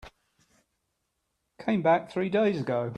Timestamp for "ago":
2.61-2.89